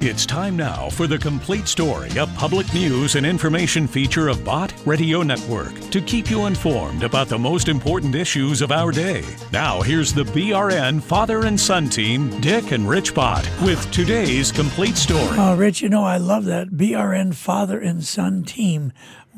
[0.00, 4.72] It's time now for the complete story, a public news and information feature of Bott
[4.86, 9.24] Radio Network to keep you informed about the most important issues of our day.
[9.52, 14.96] Now, here's the BRN father and son team, Dick and Rich Bott, with today's complete
[14.96, 15.36] story.
[15.36, 18.92] Oh, Rich, you know, I love that BRN father and son team.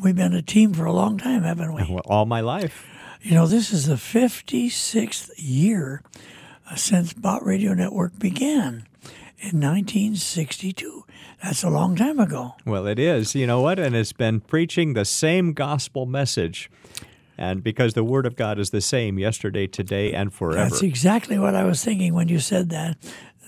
[0.05, 1.87] We've been a team for a long time, haven't we?
[1.89, 2.87] Well, all my life.
[3.23, 6.03] You know, this is the 56th year
[6.71, 8.85] uh, since Bott Radio Network began
[9.41, 11.05] in 1962.
[11.43, 12.55] That's a long time ago.
[12.67, 13.35] Well, it is.
[13.35, 13.79] You know what?
[13.79, 16.71] And it's been preaching the same gospel message.
[17.39, 20.69] And because the Word of God is the same yesterday, today, and forever.
[20.69, 22.99] That's exactly what I was thinking when you said that.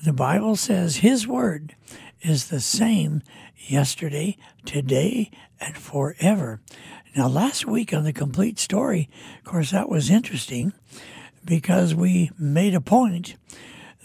[0.02, 1.76] The Bible says His Word
[2.22, 3.22] is the same
[3.68, 5.30] yesterday, today,
[5.60, 6.62] and forever.
[7.14, 10.72] Now, last week on the complete story, of course, that was interesting
[11.44, 13.36] because we made a point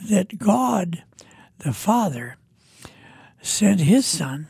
[0.09, 1.03] that God
[1.59, 2.37] the Father
[3.41, 4.47] sent His Son.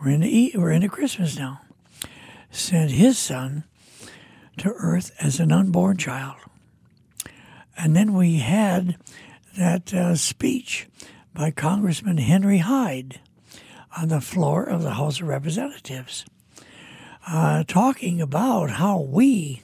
[0.00, 1.60] We're in the, we're into Christmas now.
[2.50, 3.64] Sent His Son
[4.58, 6.36] to Earth as an unborn child,
[7.76, 8.96] and then we had
[9.56, 10.86] that uh, speech
[11.32, 13.20] by Congressman Henry Hyde
[13.96, 16.24] on the floor of the House of Representatives,
[17.26, 19.62] uh, talking about how we,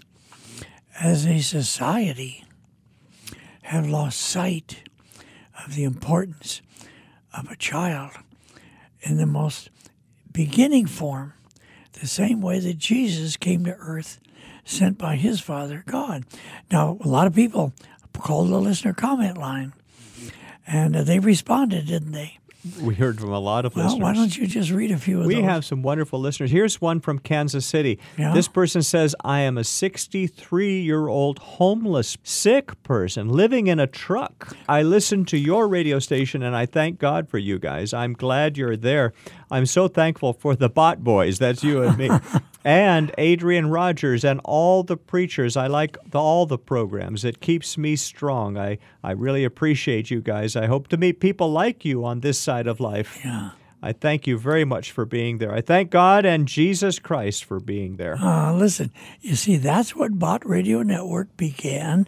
[1.01, 2.45] as a society,
[3.63, 4.89] have lost sight
[5.65, 6.63] of the importance
[7.37, 8.13] of a child
[9.03, 9.71] in the most
[10.33, 11.33] beginning form,
[12.01, 14.21] the same way that Jesus came to earth
[14.65, 16.25] sent by his Father God.
[16.71, 17.73] Now, a lot of people
[18.19, 19.73] called the listener comment line,
[20.67, 22.39] and they responded, didn't they?
[22.83, 24.03] We heard from a lot of well, listeners.
[24.03, 25.45] Why don't you just read a few of we those?
[25.45, 26.51] have some wonderful listeners.
[26.51, 27.99] Here's one from Kansas City.
[28.19, 28.35] Yeah?
[28.35, 33.87] This person says, I am a 63 year old homeless, sick person living in a
[33.87, 34.55] truck.
[34.69, 37.95] I listen to your radio station and I thank God for you guys.
[37.95, 39.15] I'm glad you're there.
[39.51, 41.39] I'm so thankful for the Bott Boys.
[41.39, 42.11] That's you and me.
[42.65, 45.57] and Adrian Rogers and all the preachers.
[45.57, 47.25] I like the, all the programs.
[47.25, 48.59] It keeps me strong.
[48.59, 50.57] I, I really appreciate you guys.
[50.57, 53.21] I hope to meet people like you on this side of life.
[53.25, 53.51] Yeah.
[53.83, 55.55] I thank you very much for being there.
[55.55, 58.17] I thank God and Jesus Christ for being there.
[58.17, 58.93] Uh, listen,
[59.23, 62.07] you see, that's what Bott Radio Network began,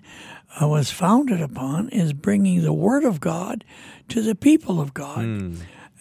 [0.60, 3.64] uh, was founded upon, is bringing the Word of God
[4.08, 5.24] to the people of God.
[5.24, 5.54] Hmm.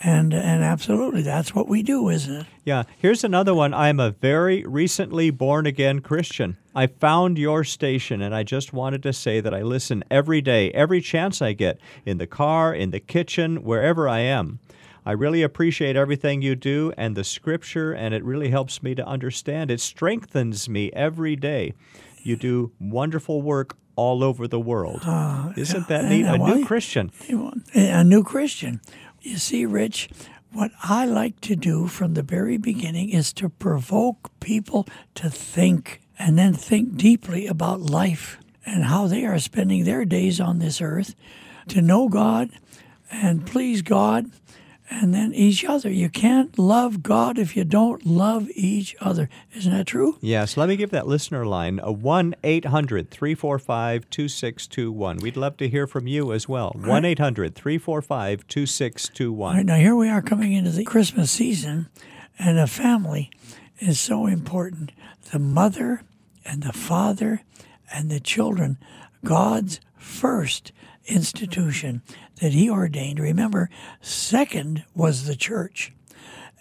[0.03, 2.45] And, and absolutely, that's what we do, isn't it?
[2.65, 3.73] Yeah, here's another one.
[3.73, 6.57] I'm a very recently born again Christian.
[6.73, 10.71] I found your station and I just wanted to say that I listen every day,
[10.71, 14.59] every chance I get, in the car, in the kitchen, wherever I am.
[15.05, 19.05] I really appreciate everything you do and the scripture, and it really helps me to
[19.05, 19.71] understand.
[19.71, 21.73] It strengthens me every day.
[22.23, 25.01] You do wonderful work all over the world.
[25.03, 26.25] Ah, isn't that neat?
[26.25, 27.11] A new Christian.
[27.73, 28.79] A new Christian.
[29.21, 30.09] You see, Rich,
[30.51, 36.01] what I like to do from the very beginning is to provoke people to think
[36.17, 40.81] and then think deeply about life and how they are spending their days on this
[40.81, 41.15] earth.
[41.69, 42.49] To know God
[43.11, 44.31] and please God
[44.91, 45.89] and then each other.
[45.89, 49.29] You can't love God if you don't love each other.
[49.55, 50.17] Isn't that true?
[50.19, 55.17] Yes, let me give that listener line a 1 800 345 2621.
[55.17, 56.75] We'd love to hear from you as well.
[56.75, 59.65] 1 800 345 All right, 2621.
[59.65, 61.87] now here we are coming into the Christmas season,
[62.37, 63.31] and a family
[63.79, 64.91] is so important.
[65.31, 66.03] The mother
[66.43, 67.43] and the father
[67.93, 68.77] and the children,
[69.23, 70.73] God's first
[71.05, 72.01] institution
[72.41, 73.19] that He ordained.
[73.19, 73.69] Remember,
[74.01, 75.93] second was the church,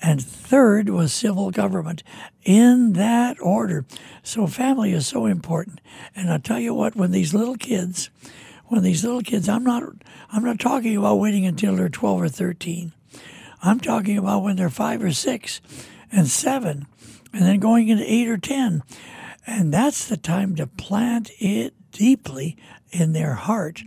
[0.01, 2.03] and third was civil government
[2.45, 3.85] in that order.
[4.23, 5.81] So family is so important.
[6.15, 8.11] And I'll tell you what, when these little kids,
[8.67, 9.83] when these little kids, I'm not,
[10.31, 12.93] I'm not talking about waiting until they're 12 or 13.
[13.63, 15.61] I'm talking about when they're five or six
[16.13, 16.87] and seven,
[17.33, 18.83] and then going into eight or 10.
[19.47, 22.57] And that's the time to plant it deeply
[22.91, 23.83] in their heart.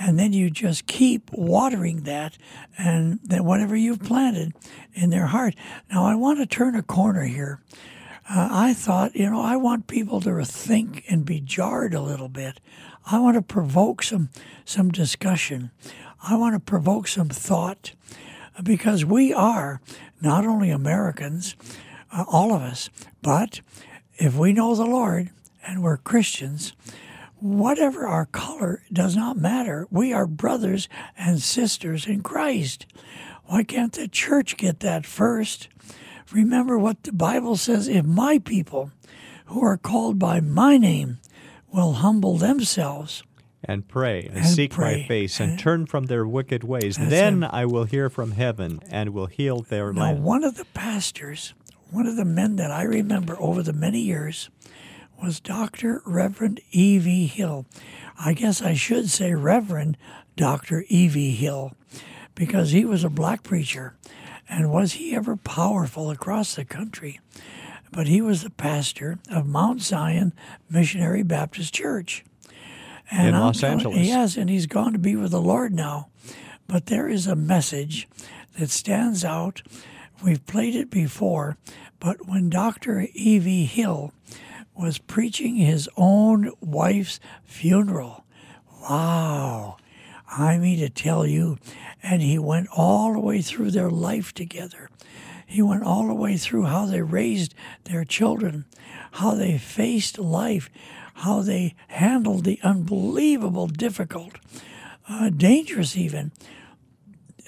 [0.00, 2.38] And then you just keep watering that,
[2.78, 4.54] and then whatever you've planted
[4.94, 5.54] in their heart.
[5.92, 7.60] Now, I want to turn a corner here.
[8.26, 12.30] Uh, I thought, you know, I want people to think and be jarred a little
[12.30, 12.60] bit.
[13.04, 14.30] I want to provoke some
[14.64, 15.70] some discussion.
[16.22, 17.92] I want to provoke some thought
[18.62, 19.82] because we are
[20.22, 21.56] not only Americans,
[22.10, 22.88] uh, all of us,
[23.20, 23.60] but
[24.16, 25.30] if we know the Lord
[25.66, 26.72] and we're Christians,
[27.40, 29.86] whatever our color does not matter.
[29.90, 32.86] We are brothers and sisters in Christ.
[33.44, 35.68] Why can't the church get that first?
[36.32, 38.92] Remember what the Bible says if my people
[39.46, 41.18] who are called by my name
[41.72, 43.22] will humble themselves
[43.64, 45.02] and pray and, And seek pray.
[45.02, 46.96] my face and turn from their wicked ways.
[47.00, 50.24] then I will hear from heaven and will heal their Now, land.
[50.24, 51.52] one of the pastors,
[51.90, 54.48] one of the men that I remember over the many years,
[55.22, 56.02] was Dr.
[56.04, 57.26] Reverend E.V.
[57.26, 57.66] Hill.
[58.18, 59.96] I guess I should say Reverend
[60.36, 60.84] Dr.
[60.88, 61.32] E.V.
[61.32, 61.72] Hill,
[62.34, 63.94] because he was a black preacher.
[64.48, 67.20] And was he ever powerful across the country?
[67.92, 70.32] But he was the pastor of Mount Zion
[70.68, 72.24] Missionary Baptist Church.
[73.10, 74.06] And In I'm Los telling- Angeles.
[74.06, 76.08] Yes, and he's gone to be with the Lord now.
[76.66, 78.08] But there is a message
[78.58, 79.62] that stands out.
[80.22, 81.56] We've played it before,
[81.98, 83.06] but when Dr.
[83.14, 83.64] E.V.
[83.66, 84.12] Hill
[84.76, 88.24] was preaching his own wife's funeral,
[88.82, 89.76] wow,
[90.28, 91.58] I mean to tell you,
[92.02, 94.88] and he went all the way through their life together.
[95.46, 98.66] He went all the way through how they raised their children,
[99.12, 100.70] how they faced life,
[101.14, 104.36] how they handled the unbelievable, difficult,
[105.08, 106.30] uh, dangerous even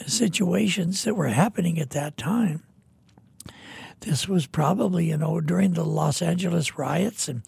[0.06, 2.64] situations that were happening at that time.
[4.02, 7.42] This was probably, you know, during the Los Angeles riots and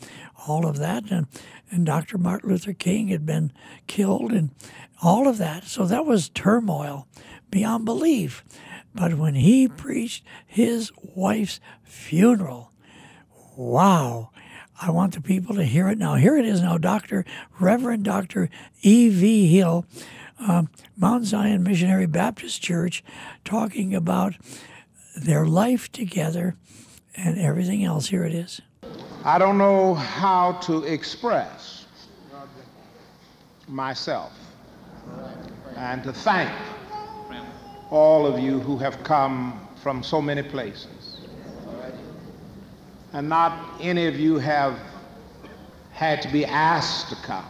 [0.47, 1.11] all of that.
[1.11, 1.27] And,
[1.71, 2.17] and Dr.
[2.17, 3.53] Martin Luther King had been
[3.87, 4.51] killed and
[5.03, 5.65] all of that.
[5.65, 7.09] So that was turmoil
[7.51, 8.45] beyond belief.
[8.95, 12.71] But when he preached his wife's funeral,
[13.57, 14.31] wow.
[14.81, 16.15] I want the people to hear it now.
[16.15, 17.25] Here it is now, Dr.
[17.61, 18.51] Reverend Dr.
[18.83, 19.47] E.V.
[19.49, 19.87] Hill,
[20.39, 23.05] um, Mount Zion Missionary Baptist Church,
[23.45, 24.35] talking about
[25.15, 26.57] their life together
[27.17, 28.09] and everything else.
[28.09, 28.61] Here it is.
[29.25, 31.87] I don't know how to express
[33.69, 34.33] myself
[35.77, 36.51] and to thank
[37.91, 41.19] all of you who have come from so many places.
[43.13, 44.79] And not any of you have
[45.93, 47.47] had to be asked to come.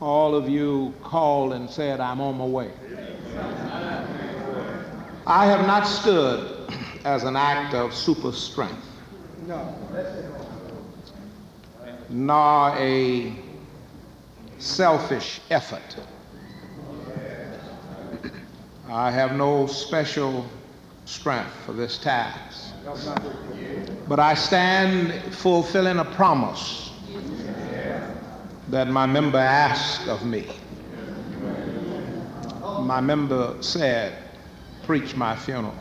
[0.00, 2.72] All of you called and said, I'm on my way.
[5.28, 6.72] I have not stood
[7.04, 8.82] as an act of super strength.
[12.08, 13.36] Nor a
[14.58, 15.96] selfish effort.
[18.88, 20.46] I have no special
[21.04, 22.72] strength for this task.
[24.08, 26.90] But I stand fulfilling a promise
[28.68, 30.46] that my member asked of me.
[32.80, 34.14] My member said,
[34.88, 35.74] preach my funeral.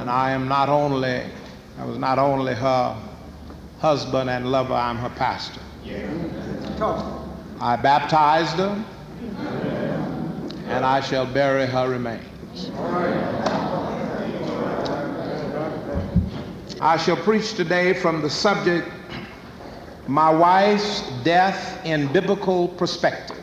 [0.00, 1.22] And I am not only,
[1.78, 3.00] I was not only her
[3.78, 5.60] husband and lover, I'm her pastor.
[7.60, 8.84] I baptized her,
[10.66, 12.72] and I shall bury her remains.
[16.80, 18.88] I shall preach today from the subject,
[20.08, 23.39] My Wife's Death in Biblical Perspective.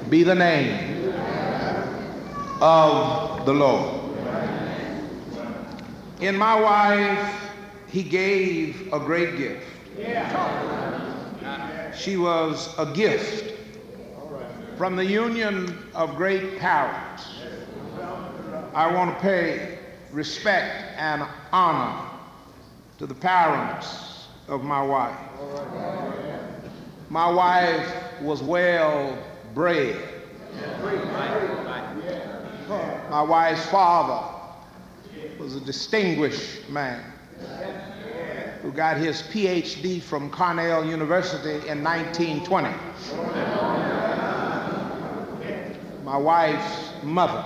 [0.09, 1.13] be the name
[2.59, 4.13] of the Lord.
[6.19, 7.33] In my wife,
[7.87, 9.63] he gave a great gift.
[11.95, 13.57] She was a gift
[14.77, 17.21] from the union of great powers.
[18.73, 19.77] I want to pay
[20.11, 22.09] respect and honor
[22.97, 25.17] to the parents of my wife.
[27.09, 29.17] My wife was well
[29.53, 29.97] bred.
[33.09, 34.23] My wife's father
[35.37, 37.10] was a distinguished man
[38.61, 42.69] who got his PhD from Cornell University in 1920.
[46.03, 47.43] My wife's mother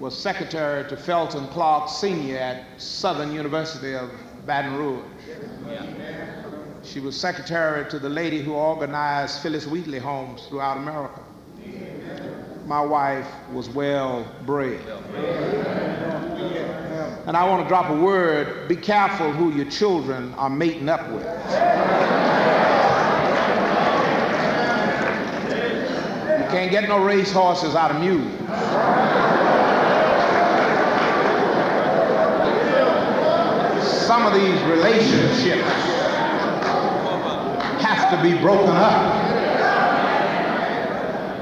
[0.00, 2.38] was secretary to Felton Clark Sr.
[2.38, 4.10] at Southern University of
[4.46, 5.04] Baton Rouge.
[6.82, 11.20] She was secretary to the lady who organized Phyllis Wheatley homes throughout America.
[12.66, 14.80] My wife was well bred.
[17.28, 21.06] And I want to drop a word be careful who your children are mating up
[21.10, 21.26] with.
[26.40, 28.32] You can't get no race horses out of mules.
[34.06, 35.68] Some of these relationships
[37.82, 39.28] have to be broken up.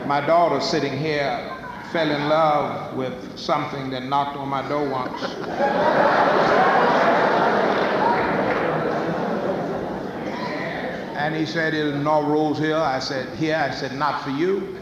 [0.09, 1.39] My daughter sitting here
[1.93, 5.23] fell in love with something that knocked on my door once.
[11.27, 12.77] and he said, "Is no rules here.
[12.77, 14.79] I said, "Here." I said, "Not for you."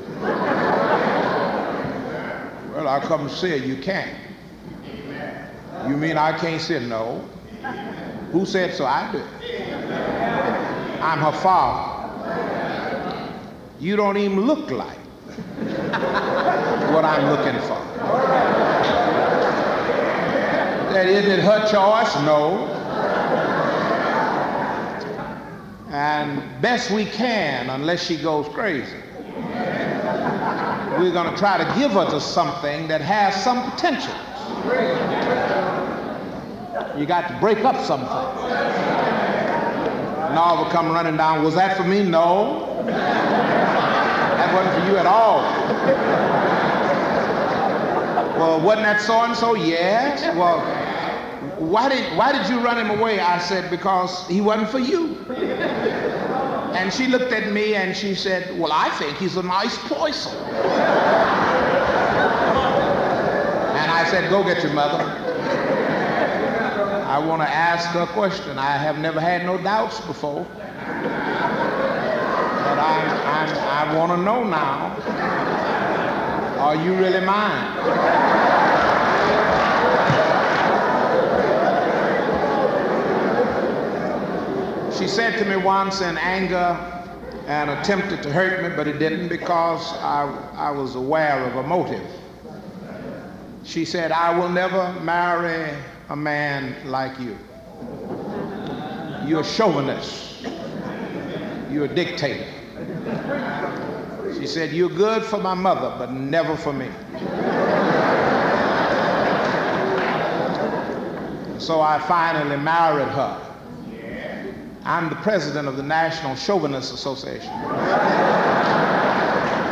[2.74, 3.64] well, I'll come see it.
[3.64, 4.14] You can't.
[5.88, 6.82] You mean I can't sit?
[6.82, 7.24] No.
[8.32, 8.84] Who said so?
[8.84, 9.26] I did.
[11.00, 11.92] I'm her father.
[13.80, 14.98] You don't even look like
[16.92, 17.93] what I'm looking for.
[20.92, 22.14] That isn't it her choice?
[22.24, 22.68] No.
[25.90, 28.96] And best we can, unless she goes crazy.
[30.98, 34.14] We're going to try to give her to something that has some potential.
[36.98, 38.08] You got to break up something.
[40.34, 41.42] Now will come running down.
[41.44, 42.02] Was that for me?
[42.02, 42.84] No.
[42.86, 46.33] That wasn't for you at all.
[48.36, 49.54] Well, wasn't that so and so?
[49.54, 50.22] Yes.
[50.36, 50.60] Well,
[51.58, 53.20] why did why did you run him away?
[53.20, 55.16] I said because he wasn't for you.
[56.74, 60.34] And she looked at me and she said, Well, I think he's a nice person.
[63.74, 64.98] And I said, Go get your mother.
[67.06, 68.58] I want to ask her a question.
[68.58, 70.44] I have never had no doubts before.
[72.64, 75.43] But I'm, I'm, I want to know now.
[76.64, 77.70] Are you really mine?
[84.98, 87.04] She said to me once in anger
[87.46, 90.22] and attempted to hurt me, but it didn't because I,
[90.54, 92.08] I was aware of a motive.
[93.64, 95.70] She said, I will never marry
[96.08, 97.36] a man like you.
[99.28, 100.46] You're a chauvinist.
[101.70, 102.50] You're a dictator.
[104.44, 106.90] She said, You're good for my mother, but never for me.
[111.58, 113.40] So I finally married her.
[114.84, 117.50] I'm the president of the National Chauvinist Association.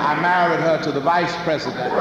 [0.00, 1.93] I married her to the vice president.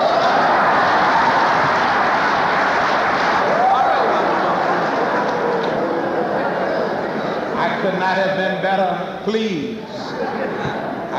[7.58, 9.91] I could not have been better pleased.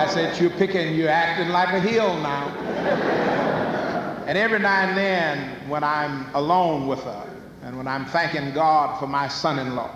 [0.03, 2.49] I said, You're picking, you're acting like a heel now.
[4.27, 7.25] And every now and then, when I'm alone with her,
[7.63, 9.95] and when I'm thanking God for my son in law,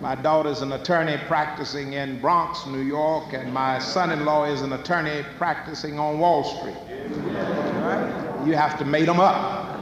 [0.00, 4.62] my daughter's an attorney practicing in Bronx, New York, and my son in law is
[4.62, 6.76] an attorney practicing on Wall Street.
[8.46, 9.76] You have to mate them up.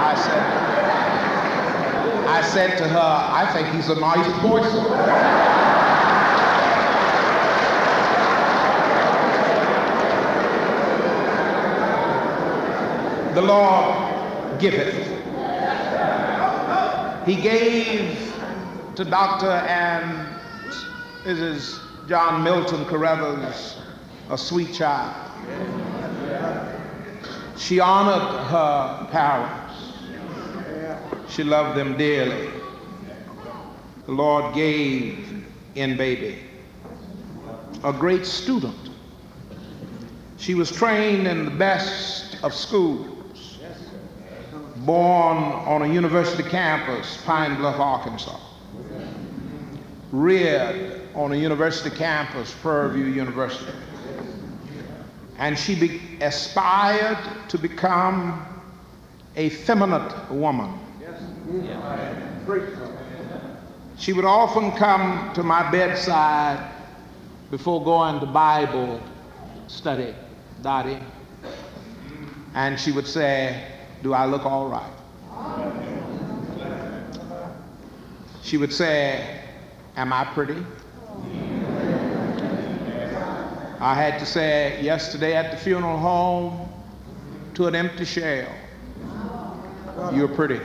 [0.00, 0.62] I said,
[2.42, 4.82] I said to her, I think he's a nice person.
[13.36, 15.06] the Lord giveth.
[17.24, 18.34] He gave
[18.96, 19.46] to Dr.
[19.46, 20.28] and
[21.24, 21.78] Mrs.
[22.08, 23.76] John Milton Carruthers
[24.30, 25.14] a sweet child.
[27.56, 29.61] She honored her parents.
[31.32, 32.50] She loved them dearly.
[34.04, 36.40] The Lord gave in baby
[37.84, 38.76] a great student.
[40.36, 43.58] She was trained in the best of schools,
[44.84, 48.38] born on a university campus, Pine Bluff, Arkansas,
[50.10, 53.72] reared on a university campus, Prairie View University.
[55.38, 58.44] And she be- aspired to become
[59.34, 60.78] a feminine woman
[63.98, 66.72] she would often come to my bedside
[67.50, 69.00] before going to Bible
[69.68, 70.14] study,
[70.62, 70.98] Dottie,
[72.54, 73.66] and she would say,
[74.02, 74.92] Do I look all right?
[78.42, 79.40] She would say,
[79.96, 80.64] Am I pretty?
[83.80, 86.68] I had to say yesterday at the funeral home
[87.54, 88.48] to an empty shell,
[90.12, 90.60] You're pretty.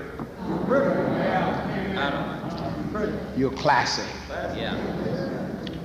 [3.38, 4.04] You're classy.
[4.30, 4.75] Yeah.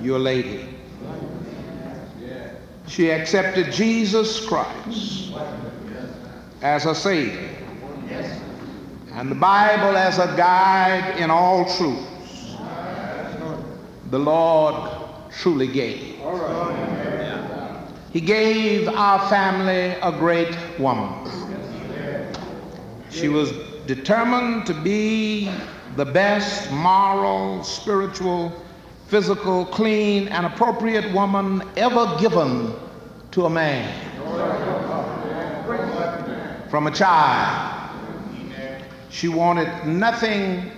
[0.01, 0.69] You're a lady.
[2.87, 5.33] She accepted Jesus Christ
[6.61, 7.49] as a Savior
[9.13, 12.57] and the Bible as a guide in all truths.
[14.09, 14.91] The Lord
[15.31, 16.19] truly gave.
[18.11, 21.31] He gave our family a great woman.
[23.09, 23.51] She was
[23.85, 25.51] determined to be
[25.95, 28.51] the best moral, spiritual
[29.07, 32.73] physical, clean, and appropriate woman ever given
[33.29, 33.87] to a man.
[36.69, 37.91] From a child,
[39.11, 40.71] she wanted nothing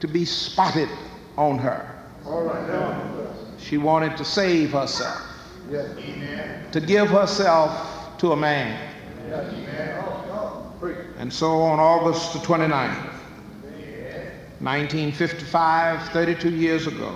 [0.00, 0.90] to be spotted
[1.38, 1.94] on her.
[3.58, 5.22] She wanted to save herself,
[6.72, 8.78] to give herself to a man.
[11.18, 13.10] And so on August the 29th,
[14.60, 17.14] 1955, 32 years ago,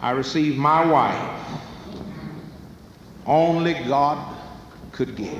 [0.00, 1.60] I received my wife.
[3.26, 4.36] Only God
[4.90, 5.38] could give.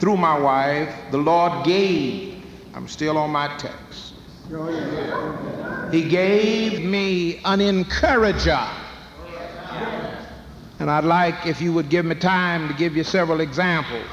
[0.00, 2.44] Through my wife, the Lord gave,
[2.74, 4.14] I'm still on my text.
[5.92, 8.66] He gave me an encourager.
[10.82, 14.04] And I'd like, if you would give me time, to give you several examples.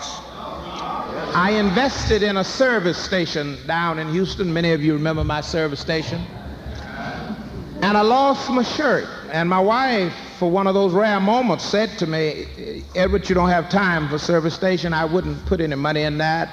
[1.34, 4.54] I invested in a service station down in Houston.
[4.54, 6.22] Many of you remember my service station.
[7.82, 9.08] And I lost my shirt.
[9.32, 13.50] And my wife, for one of those rare moments, said to me, Edward, you don't
[13.50, 14.94] have time for service station.
[14.94, 16.50] I wouldn't put any money in that.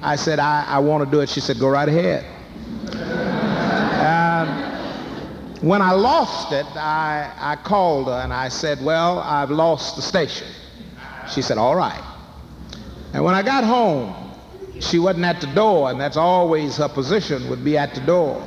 [0.00, 1.28] I said, I, I want to do it.
[1.28, 2.24] She said, go right ahead.
[5.60, 10.02] When I lost it, I, I called her and I said, well, I've lost the
[10.02, 10.46] station.
[11.30, 12.02] She said, all right.
[13.12, 14.14] And when I got home,
[14.80, 18.46] she wasn't at the door, and that's always her position, would be at the door.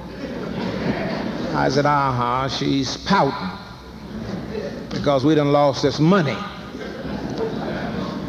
[1.53, 3.59] I said, uh-huh, she's pouting
[4.89, 6.37] because we done lost this money.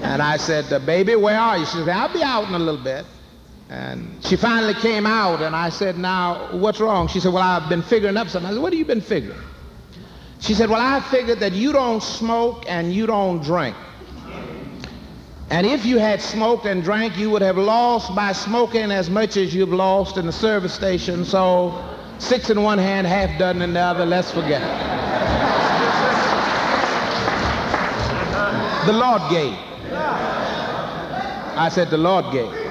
[0.03, 1.65] And I said, baby, where are you?
[1.65, 3.07] She said, I'll be out in a little bit.
[3.75, 7.09] And she finally came out, and I said, now, what's wrong?
[7.09, 8.49] She said, well, I've been figuring up something.
[8.49, 9.41] I said, what have you been figuring?
[10.39, 13.75] She said, well, I figured that you don't smoke and you don't drink.
[15.51, 19.37] And if you had smoked and drank, you would have lost by smoking as much
[19.37, 21.25] as you've lost in the service station.
[21.25, 21.75] So
[22.19, 24.69] six in one hand, half dozen in the other, let's forget it.
[28.87, 29.59] The Lord gave.
[31.57, 32.64] I said, the Lord gave.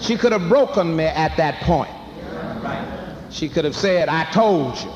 [0.00, 1.90] She could have broken me at that point.
[3.30, 4.90] She could have said, I told you.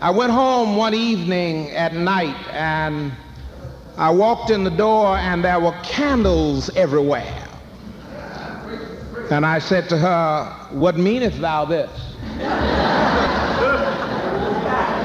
[0.00, 3.12] I went home one evening at night and
[3.98, 7.48] I walked in the door and there were candles everywhere.
[9.30, 11.90] And I said to her, What meaneth thou this?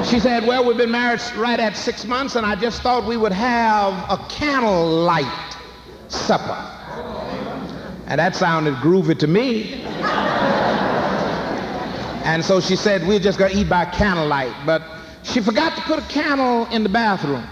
[0.09, 3.17] She said, Well, we've been married right at six months, and I just thought we
[3.17, 5.57] would have a candlelight
[6.07, 6.74] supper.
[8.07, 9.83] And that sounded groovy to me.
[12.25, 14.53] And so she said, We're just going to eat by candlelight.
[14.65, 14.81] But
[15.23, 17.47] she forgot to put a candle in the bathroom.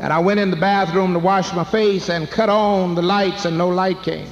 [0.00, 3.46] And I went in the bathroom to wash my face and cut on the lights,
[3.46, 4.28] and no light came.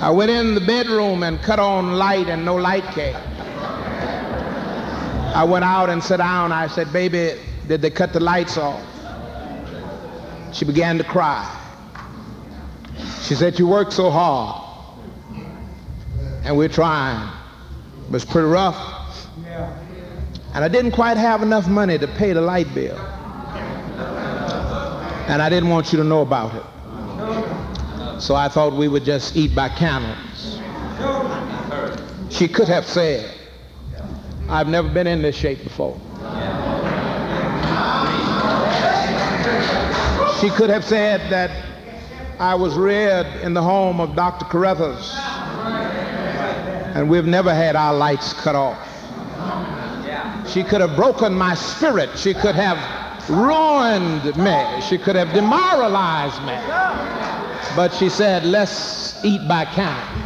[0.00, 3.16] I went in the bedroom and cut on light, and no light came.
[5.34, 6.52] I went out and sat down.
[6.52, 8.82] I said, Baby, did they cut the lights off?
[10.52, 11.63] She began to cry.
[13.24, 14.60] She said, You work so hard.
[16.44, 17.30] And we're trying.
[18.10, 18.76] But it's pretty rough.
[20.54, 22.96] And I didn't quite have enough money to pay the light bill.
[25.26, 28.20] And I didn't want you to know about it.
[28.20, 30.60] So I thought we would just eat by candles.
[32.30, 33.34] She could have said,
[34.48, 35.98] I've never been in this shape before.
[40.40, 41.73] She could have said that
[42.38, 44.44] I was reared in the home of Dr.
[44.46, 45.14] Carruthers
[46.94, 48.78] and we've never had our lights cut off.
[50.48, 52.10] She could have broken my spirit.
[52.16, 52.78] She could have
[53.28, 54.80] ruined me.
[54.80, 56.54] She could have demoralized me.
[57.74, 60.24] But she said, let's eat by candle.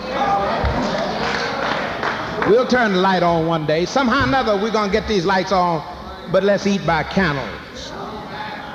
[2.51, 3.87] We'll turn the light on one day.
[3.87, 5.83] Somehow or another, we're going to get these lights on,
[6.31, 7.93] but let's eat by candles.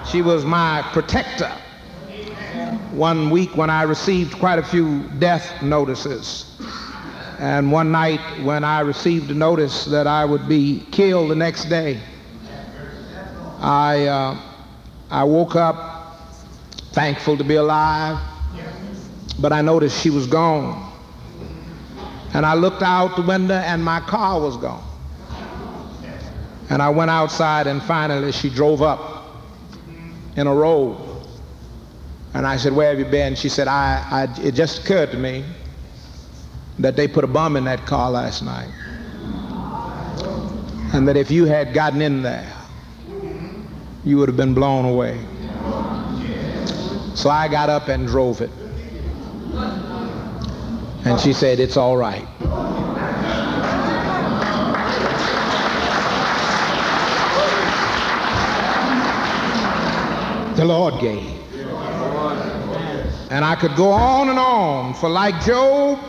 [0.09, 1.51] She was my protector.
[2.93, 6.61] One week when I received quite a few death notices,
[7.39, 11.65] and one night when I received a notice that I would be killed the next
[11.65, 11.99] day,
[13.59, 14.37] I, uh,
[15.09, 16.19] I woke up
[16.91, 18.19] thankful to be alive,
[19.39, 20.93] but I noticed she was gone.
[22.35, 24.83] And I looked out the window and my car was gone.
[26.69, 29.25] And I went outside and finally she drove up
[30.35, 31.02] in a row.
[32.33, 33.35] And I said, Where have you been?
[33.35, 35.43] She said, I, I, It just occurred to me
[36.79, 38.69] that they put a bomb in that car last night.
[40.93, 42.51] And that if you had gotten in there,
[44.03, 45.19] you would have been blown away.
[47.15, 48.51] So I got up and drove it.
[51.05, 52.27] And she said, It's all right.
[60.55, 61.32] The Lord gave.
[63.33, 65.99] And I could go on and on, for like Job,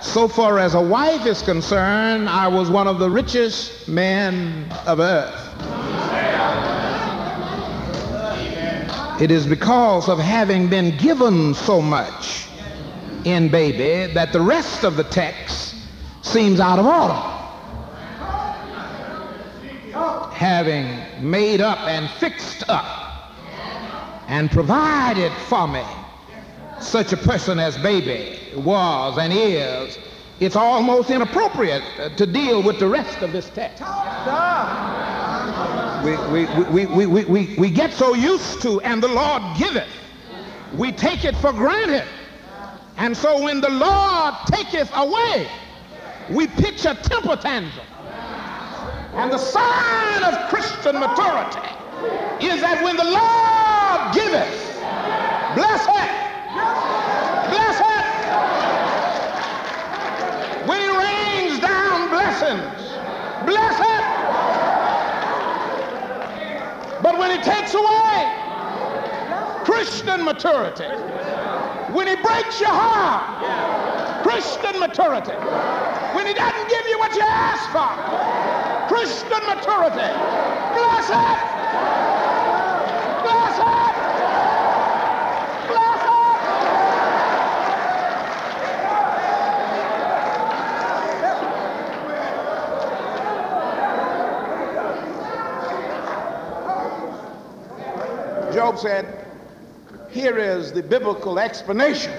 [0.00, 4.98] so far as a wife is concerned, I was one of the richest men of
[4.98, 5.40] earth.
[9.20, 12.48] It is because of having been given so much
[13.24, 15.76] in baby that the rest of the text
[16.22, 17.14] seems out of order.
[20.34, 23.36] Having made up and fixed up
[24.26, 25.84] and provided for me
[26.80, 29.98] such a person as baby was and is,
[30.38, 33.82] it's almost inappropriate uh, to deal with the rest of this text.
[36.04, 39.88] We, we, we, we, we, we, we get so used to, and the Lord giveth,
[40.76, 42.04] we take it for granted.
[42.98, 45.48] And so when the Lord taketh away,
[46.30, 47.86] we pitch a temper tantrum.
[49.14, 51.66] And the sign of Christian maturity
[52.44, 54.74] is that when the Lord giveth,
[55.54, 56.25] bless it,
[57.50, 58.04] bless it.
[60.68, 62.82] When he rains down blessings,
[63.46, 64.04] bless it.
[67.02, 68.32] But when he takes away
[69.64, 70.84] Christian maturity,
[71.92, 75.32] when he breaks your heart, Christian maturity,
[76.16, 77.94] when he doesn't give you what you ask for,
[78.92, 80.10] Christian maturity,
[80.74, 81.38] bless it,
[83.22, 83.94] bless it,
[85.68, 86.16] bless it.
[98.78, 99.26] Said,
[100.10, 102.12] here is the biblical explanation.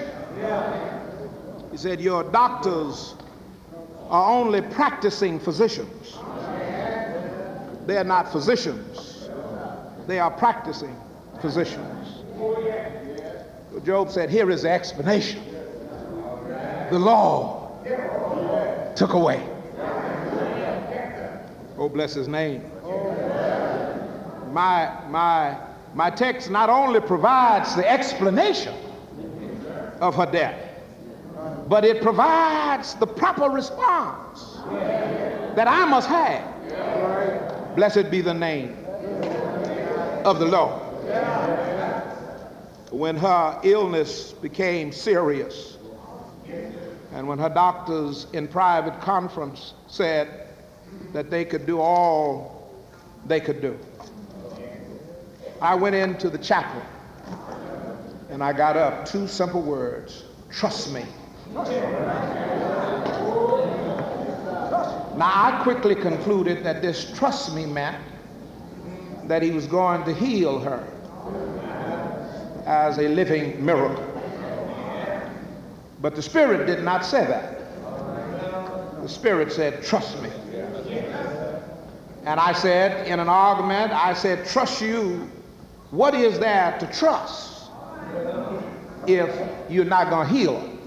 [1.70, 3.14] He said, your doctors
[4.08, 6.18] are only practicing physicians.
[7.86, 9.28] They are not physicians.
[10.06, 10.96] They are practicing
[11.40, 12.24] physicians.
[12.36, 15.42] So Job said, here is the explanation.
[16.90, 17.70] The law
[18.96, 19.46] took away.
[21.78, 22.64] Oh, bless his name.
[24.52, 25.56] My, my,
[25.98, 28.72] my text not only provides the explanation
[30.00, 30.56] of her death,
[31.66, 34.58] but it provides the proper response
[35.56, 37.74] that I must have.
[37.74, 38.76] Blessed be the name
[40.24, 40.80] of the Lord.
[42.92, 45.78] When her illness became serious,
[47.12, 50.46] and when her doctors in private conference said
[51.12, 52.70] that they could do all
[53.26, 53.76] they could do,
[55.60, 56.82] I went into the chapel
[58.30, 61.04] and I got up two simple words trust me.
[65.16, 67.96] Now, I quickly concluded that this trust me meant
[69.24, 70.86] that he was going to heal her
[72.66, 74.04] as a living miracle.
[76.00, 77.58] But the Spirit did not say that.
[79.02, 80.30] The Spirit said, Trust me.
[82.24, 85.28] And I said, in an argument, I said, Trust you.
[85.90, 87.70] What is there to trust
[89.06, 89.30] if
[89.70, 90.78] you're not going to heal her?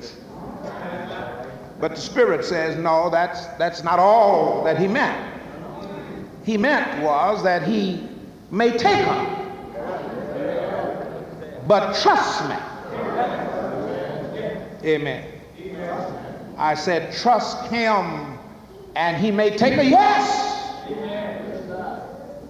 [1.79, 5.33] But the Spirit says, no, that's, that's not all that he meant.
[6.45, 8.07] He meant was that he
[8.51, 9.37] may take her.
[11.67, 12.55] But trust me.
[14.83, 15.25] Amen.
[16.57, 18.37] I said, trust him
[18.95, 19.83] and he may take her.
[19.83, 20.49] Yes.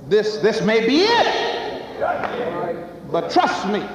[0.09, 1.51] This, this may be it.
[3.11, 3.85] But trust me.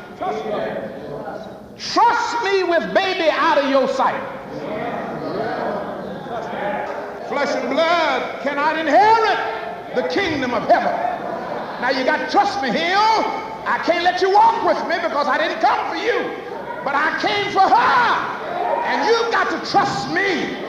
[1.78, 4.20] Trust me with baby out of your sight.
[7.28, 10.92] Flesh and blood cannot inherit the kingdom of heaven.
[11.80, 13.00] Now you got to trust me, Hill.
[13.66, 16.44] I can't let you walk with me because I didn't come for you,
[16.84, 18.36] but I came for her.
[18.86, 20.62] And you've got to trust me.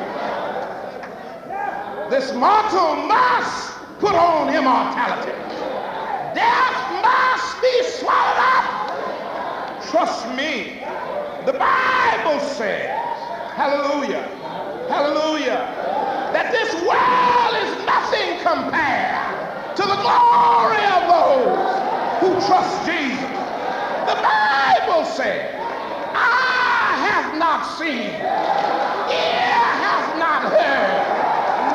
[2.09, 5.31] This mortal must put on immortality.
[6.33, 8.65] Death must be swallowed up.
[9.91, 10.83] Trust me.
[11.45, 12.91] The Bible says,
[13.55, 14.19] hallelujah,
[14.91, 15.63] hallelujah,
[16.35, 19.15] that this world is nothing compared
[19.79, 21.71] to the glory of those
[22.19, 23.31] who trust Jesus.
[24.11, 25.47] The Bible says,
[26.11, 30.99] I have not seen, ear hath not heard,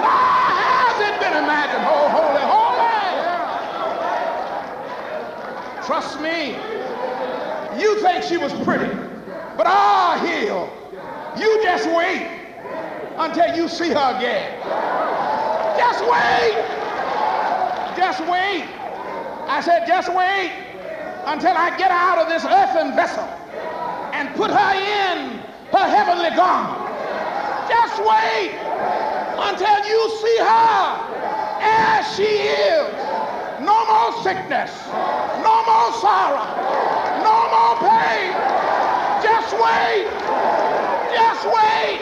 [0.04, 1.88] nor has it been imagined.
[1.88, 2.92] Oh, holy, holy.
[5.86, 6.56] Trust me.
[7.80, 8.94] You think she was pretty,
[9.56, 10.70] but ah, heal.
[11.38, 12.28] You just wait
[13.18, 14.60] until you see her again.
[15.78, 16.54] Just wait.
[17.96, 18.68] Just wait.
[19.48, 20.52] I said, just wait.
[21.26, 23.24] until I get out of this earthen vessel
[24.12, 25.38] and put her in
[25.70, 26.82] her heavenly garment.
[27.68, 28.52] Just wait
[29.38, 30.82] until you see her
[31.62, 32.92] as she is.
[33.62, 34.72] No more sickness,
[35.52, 36.48] no more sorrow,
[37.28, 38.32] no more pain.
[39.20, 40.08] Just wait,
[41.12, 42.00] just wait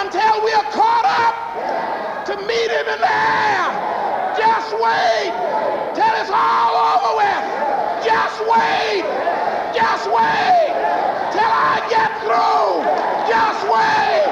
[0.00, 1.36] until we are caught up
[2.26, 3.64] to meet him in the air.
[4.36, 5.32] Just wait
[5.96, 7.44] till it's all over with.
[8.04, 9.04] Just wait,
[9.74, 10.72] just wait
[11.32, 12.84] till I get through.
[13.28, 14.24] Just wait.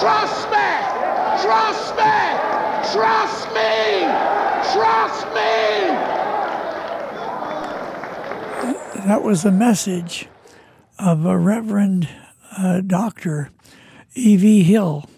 [0.00, 0.70] Trust me.
[1.44, 2.18] Trust me.
[2.92, 4.06] Trust me.
[4.74, 6.19] Trust me.
[9.06, 10.28] That was the message
[10.98, 12.06] of a Reverend
[12.56, 13.50] uh, Dr.
[14.14, 14.62] E.V.
[14.62, 15.08] Hill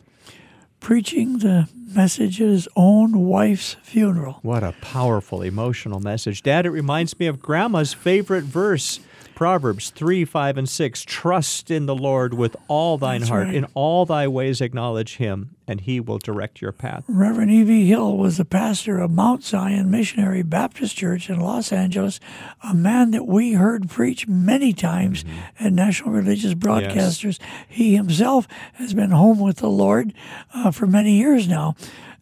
[0.79, 4.39] preaching the message at his own wife's funeral.
[4.43, 6.45] What a powerful, emotional message.
[6.45, 9.01] Dad, it reminds me of Grandma's favorite verse.
[9.43, 11.03] Proverbs 3, 5, and 6.
[11.05, 13.47] Trust in the Lord with all thine That's heart.
[13.47, 13.57] right.
[13.57, 17.03] In all thy ways acknowledge him, and he will direct your path.
[17.09, 17.89] Reverend E.V.
[17.89, 22.21] Hill was the pastor of Mount Zion Missionary Baptist Church in Los Angeles,
[22.63, 25.25] a man that we heard preach many times
[25.59, 27.41] at National Religious Broadcasters.
[27.69, 30.15] He himself has been home with the Lord
[30.55, 31.75] uh, for many years now.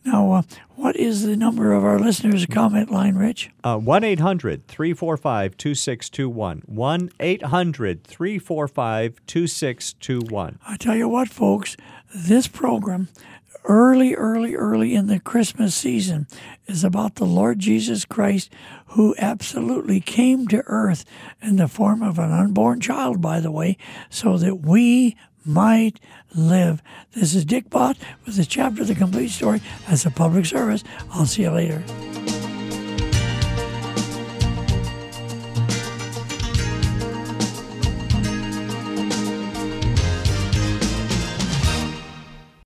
[0.04, 0.42] Now, uh,
[0.76, 3.50] what is the number of our listeners' comment line, Rich?
[3.62, 6.62] Uh, 1 800 345 2621.
[6.66, 10.58] 1 800 345 2621.
[10.66, 11.76] I tell you what, folks,
[12.14, 13.08] this program,
[13.64, 16.26] early, early, early in the Christmas season,
[16.66, 18.50] is about the Lord Jesus Christ,
[18.86, 21.04] who absolutely came to earth
[21.42, 23.76] in the form of an unborn child, by the way,
[24.08, 26.00] so that we might
[26.34, 26.82] live.
[27.12, 30.84] This is Dick Bott with the chapter of the complete story as a public service.
[31.10, 31.82] I'll see you later.